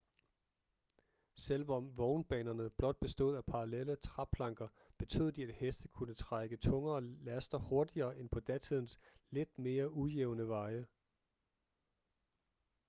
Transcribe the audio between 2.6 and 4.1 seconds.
blot bestod af parallelle